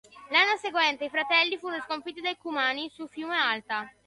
[0.29, 3.87] L'anno seguente i fratelli furono sconfitti dai Cumani sul fiume Alta.